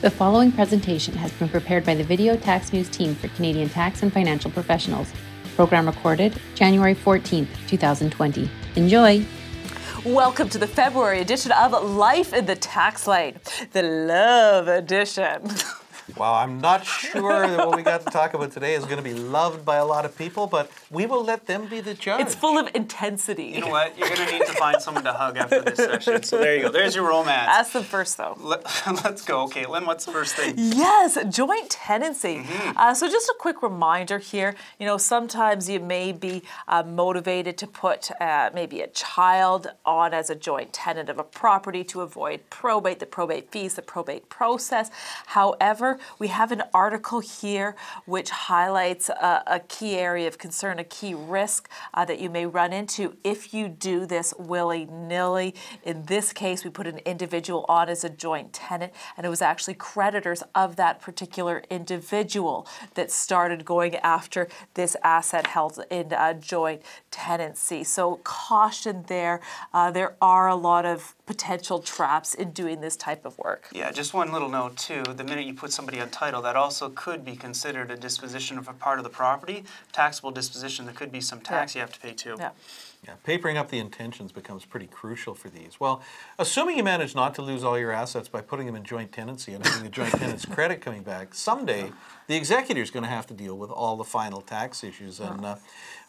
[0.00, 4.02] The following presentation has been prepared by the Video Tax News team for Canadian tax
[4.02, 5.12] and financial professionals.
[5.56, 8.50] Program recorded January 14th, 2020.
[8.76, 9.22] Enjoy!
[10.06, 13.40] Welcome to the February edition of Life in the Tax Lane,
[13.72, 15.42] the Love Edition.
[16.16, 19.02] Well, I'm not sure that what we got to talk about today is going to
[19.02, 22.20] be loved by a lot of people, but we will let them be the judge.
[22.20, 23.46] It's full of intensity.
[23.46, 23.96] You know what?
[23.98, 26.22] You're going to need to find someone to hug after this session.
[26.22, 26.68] So there you go.
[26.70, 27.48] There's your romance.
[27.48, 28.36] Ask them first, though.
[28.40, 29.42] Let, us go.
[29.44, 30.54] Okay, Lynn, what's the first thing?
[30.56, 32.44] Yes, joint tenancy.
[32.76, 34.54] Uh, so just a quick reminder here.
[34.78, 40.12] You know, sometimes you may be uh, motivated to put uh, maybe a child on
[40.14, 44.28] as a joint tenant of a property to avoid probate, the probate fees, the probate
[44.28, 44.90] process.
[45.26, 50.84] However, we have an article here which highlights a, a key area of concern, a
[50.84, 55.54] key risk uh, that you may run into if you do this willy nilly.
[55.82, 59.42] In this case, we put an individual on as a joint tenant, and it was
[59.42, 66.34] actually creditors of that particular individual that started going after this asset held in a
[66.34, 67.84] joint tenancy.
[67.84, 69.40] So, caution there.
[69.72, 73.68] Uh, there are a lot of potential traps in doing this type of work.
[73.72, 75.02] Yeah, just one little note too.
[75.02, 78.68] The minute you put somebody on title, that also could be considered a disposition of
[78.68, 80.84] a part of the property, taxable disposition.
[80.84, 82.36] There could be some tax you have to pay too.
[82.38, 82.50] Yeah.
[83.06, 85.80] Yeah, papering up the intentions becomes pretty crucial for these.
[85.80, 86.02] Well,
[86.38, 89.54] assuming you manage not to lose all your assets by putting them in joint tenancy
[89.54, 91.92] and having the joint tenant's credit coming back, someday
[92.26, 95.18] the executor is going to have to deal with all the final tax issues.
[95.18, 95.56] And uh,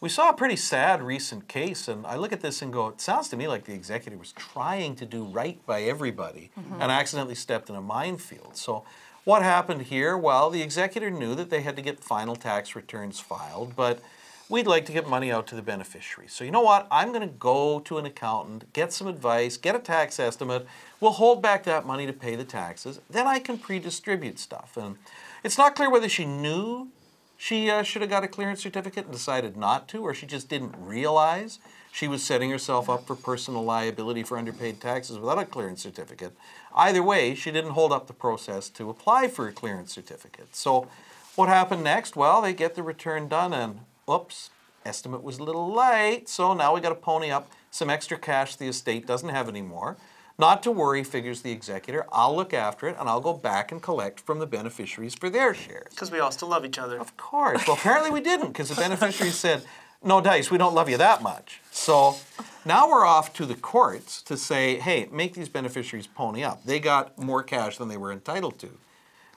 [0.00, 3.02] we saw a pretty sad recent case, and I look at this and go, it
[3.02, 6.80] sounds to me like the executor was trying to do right by everybody Mm-hmm.
[6.80, 8.56] and accidentally stepped in a minefield.
[8.56, 8.84] So,
[9.28, 10.16] what happened here?
[10.16, 14.00] Well, the executor knew that they had to get final tax returns filed, but
[14.48, 16.28] we'd like to get money out to the beneficiary.
[16.28, 16.88] So, you know what?
[16.90, 20.66] I'm going to go to an accountant, get some advice, get a tax estimate.
[20.98, 23.00] We'll hold back that money to pay the taxes.
[23.10, 24.78] Then I can pre distribute stuff.
[24.78, 24.96] And
[25.44, 26.88] it's not clear whether she knew
[27.36, 30.48] she uh, should have got a clearance certificate and decided not to, or she just
[30.48, 31.58] didn't realize
[31.92, 36.32] she was setting herself up for personal liability for underpaid taxes without a clearance certificate.
[36.74, 40.54] Either way, she didn't hold up the process to apply for a clearance certificate.
[40.54, 40.88] So,
[41.34, 42.16] what happened next?
[42.16, 44.50] Well, they get the return done, and oops,
[44.84, 48.56] estimate was a little light, so now we got to pony up some extra cash
[48.56, 49.96] the estate doesn't have anymore.
[50.38, 52.06] Not to worry, figures the executor.
[52.12, 55.52] I'll look after it and I'll go back and collect from the beneficiaries for their
[55.52, 55.90] shares.
[55.90, 57.00] Because we all still love each other.
[57.00, 57.66] Of course.
[57.66, 59.64] Well, apparently we didn't because the beneficiaries said,
[60.02, 61.60] no dice, we don't love you that much.
[61.70, 62.16] So
[62.64, 66.64] now we're off to the courts to say, hey, make these beneficiaries pony up.
[66.64, 68.70] They got more cash than they were entitled to.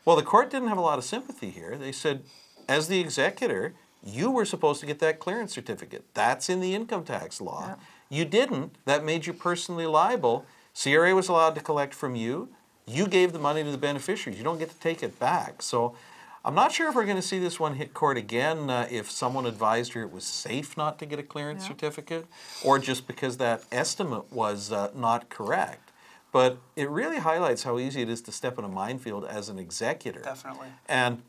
[0.05, 1.77] Well, the court didn't have a lot of sympathy here.
[1.77, 2.23] They said,
[2.67, 3.73] as the executor,
[4.03, 6.05] you were supposed to get that clearance certificate.
[6.13, 7.75] That's in the income tax law.
[8.09, 8.75] You didn't.
[8.85, 10.45] That made you personally liable.
[10.73, 12.49] CRA was allowed to collect from you.
[12.87, 14.37] You gave the money to the beneficiaries.
[14.37, 15.61] You don't get to take it back.
[15.61, 15.95] So
[16.43, 19.11] I'm not sure if we're going to see this one hit court again uh, if
[19.11, 22.25] someone advised her it was safe not to get a clearance certificate
[22.63, 25.91] or just because that estimate was uh, not correct.
[26.31, 29.59] But it really highlights how easy it is to step in a minefield as an
[29.59, 30.21] executor.
[30.21, 30.67] Definitely.
[30.87, 31.21] And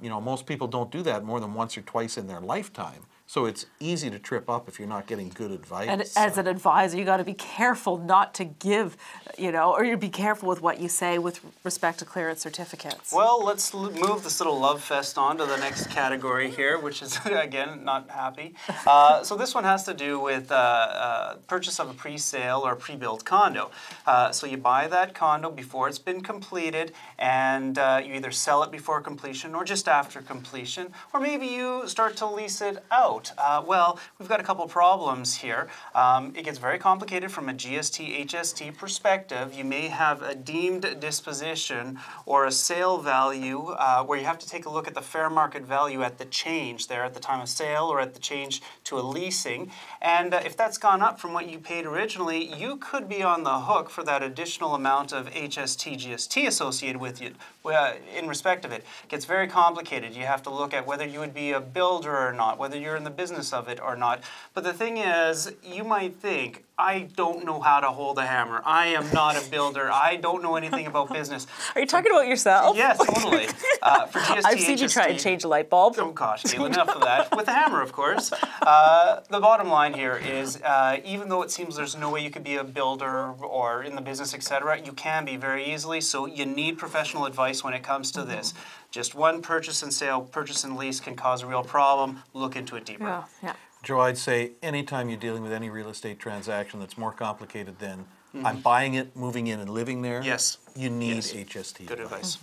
[0.00, 3.04] you know, most people don't do that more than once or twice in their lifetime.
[3.28, 5.88] So it's easy to trip up if you're not getting good advice.
[5.88, 8.96] And as an advisor, you got to be careful not to give,
[9.36, 13.12] you know, or you be careful with what you say with respect to clearance certificates.
[13.12, 17.02] Well, let's l- move this little love fest on to the next category here, which
[17.02, 18.54] is, again, not happy.
[18.86, 22.76] Uh, so this one has to do with uh, uh, purchase of a pre-sale or
[22.76, 23.70] pre-built condo.
[24.06, 28.62] Uh, so you buy that condo before it's been completed, and uh, you either sell
[28.62, 33.15] it before completion or just after completion, or maybe you start to lease it out.
[33.38, 35.68] Uh, well, we've got a couple problems here.
[35.94, 39.54] Um, it gets very complicated from a GST HST perspective.
[39.54, 44.48] You may have a deemed disposition or a sale value uh, where you have to
[44.48, 47.40] take a look at the fair market value at the change there at the time
[47.40, 49.70] of sale or at the change to a leasing.
[50.02, 53.44] And uh, if that's gone up from what you paid originally, you could be on
[53.44, 57.34] the hook for that additional amount of HST GST associated with it
[57.64, 58.84] uh, in respect of it.
[59.04, 60.14] It gets very complicated.
[60.14, 62.96] You have to look at whether you would be a builder or not, whether you're
[62.96, 64.22] in the business of it or not.
[64.52, 68.60] But the thing is, you might think, I don't know how to hold a hammer.
[68.62, 69.90] I am not a builder.
[69.90, 71.46] I don't know anything about business.
[71.74, 72.76] Are you talking about yourself?
[72.76, 73.48] Yes, totally.
[73.82, 75.94] Uh, for GST, I've seen you try and change a light bulb.
[75.98, 77.36] Oh gosh, Gail, enough of that.
[77.36, 78.32] With a hammer, of course.
[78.60, 82.30] Uh, the bottom line here is, uh, even though it seems there's no way you
[82.30, 86.00] could be a builder or in the business, etc., you can be very easily.
[86.00, 88.54] So you need professional advice when it comes to this.
[88.90, 92.24] Just one purchase and sale, purchase and lease can cause a real problem.
[92.34, 93.04] Look into it deeper.
[93.04, 93.52] Yeah, yeah.
[93.86, 97.98] Joe, I'd say anytime you're dealing with any real estate transaction that's more complicated than
[98.34, 98.44] mm-hmm.
[98.44, 100.20] I'm buying it, moving in, and living there.
[100.24, 100.58] Yes.
[100.76, 101.32] You need Yes.
[101.32, 101.86] HST.
[101.86, 102.38] Good advice.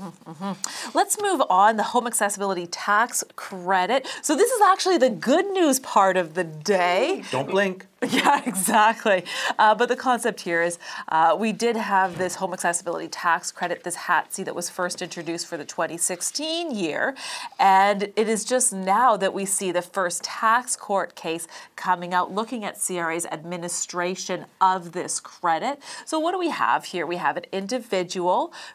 [0.94, 1.78] Let's move on.
[1.78, 4.08] The home accessibility tax credit.
[4.22, 7.24] So this is actually the good news part of the day.
[7.32, 7.86] Don't blink.
[8.04, 9.24] Yeah, exactly.
[9.58, 10.78] Uh, but the concept here is
[11.08, 15.48] uh, we did have this home accessibility tax credit, this HATC that was first introduced
[15.48, 17.16] for the 2016 year.
[17.60, 21.48] And it is just now that we see the first tax court case
[21.78, 25.80] coming out looking at CRA's administration of this credit.
[26.06, 27.06] So, what do we have here?
[27.08, 28.23] We have an individual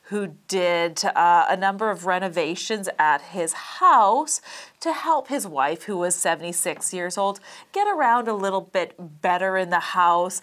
[0.05, 4.41] who did uh, a number of renovations at his house
[4.81, 7.41] to help his wife, who was 76 years old,
[7.73, 10.41] get around a little bit better in the house,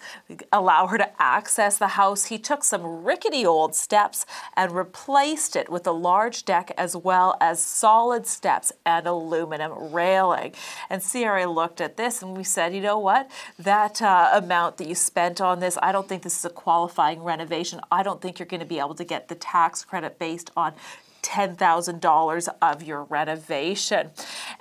[0.52, 2.26] allow her to access the house.
[2.26, 7.36] He took some rickety old steps and replaced it with a large deck as well
[7.40, 10.52] as solid steps and aluminum railing.
[10.90, 13.30] And CRA looked at this and we said, you know what?
[13.58, 17.22] That uh, amount that you spent on this, I don't think this is a qualifying
[17.22, 17.80] renovation.
[17.90, 20.74] I don't think you're going to be able to get the tax credit based on
[21.22, 24.10] $10,000 of your renovation.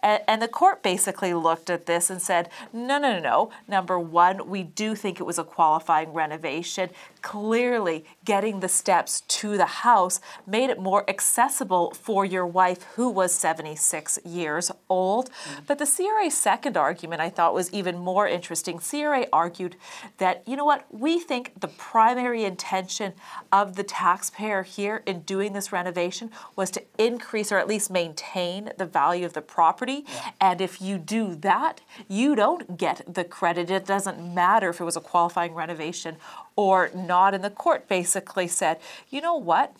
[0.01, 3.51] And, and, the court basically looked at this and said, no, no, no, no.
[3.67, 6.89] Number one, we do think it was a qualifying renovation.
[7.21, 13.09] Clearly, getting the steps to the house made it more accessible for your wife, who
[13.09, 15.31] was 76 years old.
[15.31, 15.63] Mm-hmm.
[15.67, 18.79] But the CRA second argument I thought was even more interesting.
[18.79, 19.75] CRA argued
[20.17, 23.13] that, you know what, we think the primary intention
[23.51, 28.71] of the taxpayer here in doing this renovation was to increase or at least maintain
[28.77, 30.05] the value of the property.
[30.07, 30.31] Yeah.
[30.41, 33.69] And if you do that, you don't get the credit.
[33.69, 36.17] It doesn't matter if it was a qualifying renovation
[36.55, 37.33] or not.
[37.33, 39.75] And the court basically said, you know what?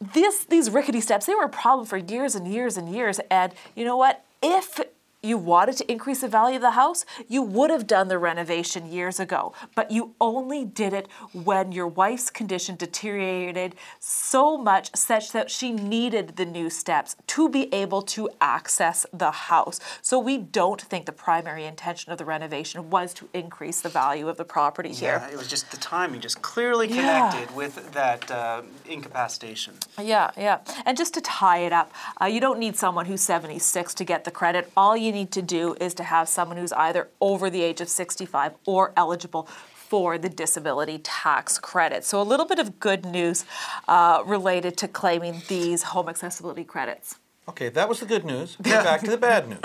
[0.00, 3.20] This, these rickety steps, they were a problem for years and years and years.
[3.30, 4.24] And you know what?
[4.42, 4.80] If
[5.22, 8.90] you wanted to increase the value of the house, you would have done the renovation
[8.90, 9.54] years ago.
[9.76, 15.70] But you only did it when your wife's condition deteriorated so much such that she
[15.70, 19.78] needed the new steps to be able to access the house.
[20.00, 24.28] So we don't think the primary intention of the renovation was to increase the value
[24.28, 25.22] of the property here.
[25.24, 27.56] Yeah, it was just the timing, just clearly connected yeah.
[27.56, 29.74] with that uh, incapacitation.
[30.00, 30.58] Yeah, yeah.
[30.84, 34.24] And just to tie it up, uh, you don't need someone who's 76 to get
[34.24, 34.70] the credit.
[34.76, 37.88] All you need to do is to have someone who's either over the age of
[37.88, 39.48] 65 or eligible
[39.92, 42.04] for the disability tax credit.
[42.04, 43.44] So, a little bit of good news
[43.88, 47.16] uh, related to claiming these home accessibility credits.
[47.48, 48.56] Okay, that was the good news.
[48.62, 49.60] Get back to the bad news.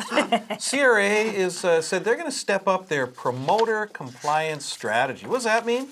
[0.69, 5.25] CRA is uh, said they're going to step up their promoter compliance strategy.
[5.27, 5.89] What does that mean?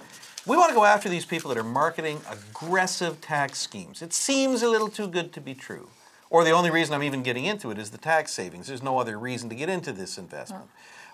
[0.48, 4.02] We want to go after these people that are marketing aggressive tax schemes.
[4.02, 5.88] It seems a little too good to be true.
[6.30, 8.68] Or the only reason I'm even getting into it is the tax savings.
[8.68, 10.66] There's no other reason to get into this investment.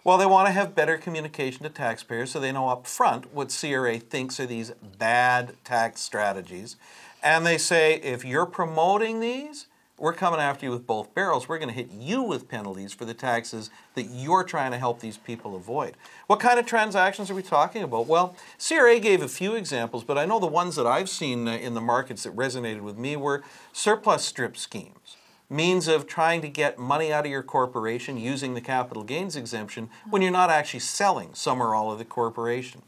[0.04, 3.56] Well, they want to have better communication to taxpayers so they know up front what
[3.58, 6.75] CRA thinks are these bad tax strategies.
[7.22, 9.68] And they say if you're promoting these,
[10.01, 11.48] we're coming after you with both barrels.
[11.48, 15.00] We're going to hit you with penalties for the taxes that you're trying to help
[15.00, 15.95] these people avoid.
[16.25, 18.07] What kind of transactions are we talking about?
[18.07, 21.51] Well, CRA gave a few examples, but I know the ones that I've seen uh,
[21.51, 23.44] in the markets that resonated with me were
[23.74, 25.18] surplus strip schemes.
[25.51, 29.89] Means of trying to get money out of your corporation using the capital gains exemption
[30.09, 32.81] when you're not actually selling some or all of the corporation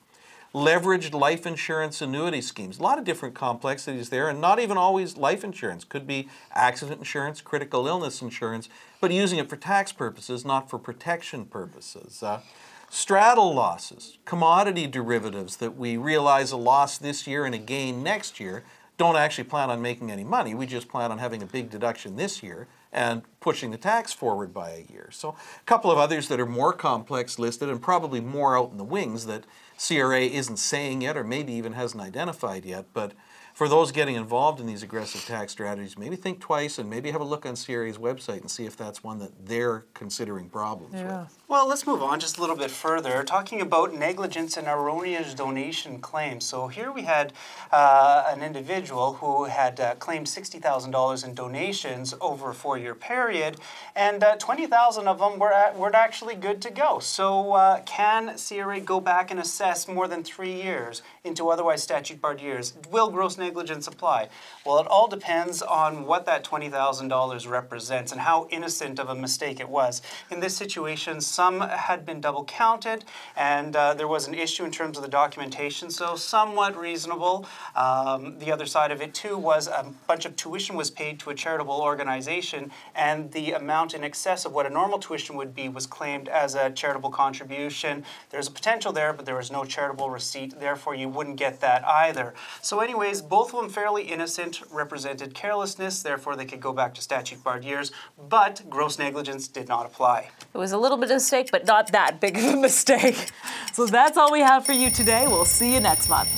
[0.53, 2.77] leveraged life insurance annuity schemes.
[2.79, 5.83] A lot of different complexities there, and not even always life insurance.
[5.83, 8.69] Could be accident insurance, critical illness insurance,
[9.01, 12.21] but using it for tax purposes, not for protection purposes.
[12.21, 12.41] Uh,
[12.89, 18.39] straddle losses, commodity derivatives that we realize a loss this year and a gain next
[18.39, 18.63] year,
[18.99, 20.53] don't actually plan on making any money.
[20.53, 24.53] We just plan on having a big deduction this year and pushing the tax forward
[24.53, 25.09] by a year.
[25.11, 28.77] So a couple of others that are more complex listed and probably more out in
[28.77, 29.45] the wings that
[29.77, 32.85] CRA isn't saying yet or maybe even hasn't identified yet.
[32.93, 33.13] But
[33.53, 37.21] for those getting involved in these aggressive tax strategies, maybe think twice and maybe have
[37.21, 41.21] a look on CRA's website and see if that's one that they're considering problems yeah.
[41.21, 41.39] with.
[41.47, 45.99] Well, let's move on just a little bit further, talking about negligence and erroneous donation
[45.99, 46.45] claims.
[46.45, 47.31] So here we had
[47.71, 53.57] uh, an individual who had uh, claimed $60,000 in donations over a four-year period,
[53.95, 56.97] and uh, 20,000 of them were, at, were actually good to go.
[56.97, 62.41] So uh, can CRA go back and assess more than three years into otherwise statute-barred
[62.41, 62.73] years?
[62.89, 64.29] Will gross negligence apply?
[64.65, 69.59] Well, it all depends on what that $20,000 represents and how innocent of a mistake
[69.59, 70.01] it was.
[70.31, 73.03] In this situation, some had been double counted,
[73.35, 77.45] and uh, there was an issue in terms of the documentation, so somewhat reasonable.
[77.75, 81.29] Um, the other side of it, too, was a bunch of tuition was paid to
[81.29, 85.67] a charitable organization, and the amount in excess of what a normal tuition would be
[85.67, 88.03] was claimed as a charitable contribution.
[88.29, 91.85] There's a potential there, but there was no charitable receipt, therefore, you wouldn't get that
[91.87, 92.33] either.
[92.61, 97.01] So, anyways, both of them fairly innocent, represented carelessness, therefore they could go back to
[97.01, 97.91] statute barred years,
[98.29, 100.29] but gross negligence did not apply.
[100.53, 103.31] It was a little bit of a mistake, but not that big of a mistake.
[103.73, 105.25] So that's all we have for you today.
[105.25, 106.29] We'll see you next month.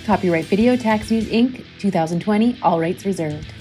[0.04, 1.64] Copyright Video Tax News Inc.
[1.78, 3.52] 2020, all rights reserved.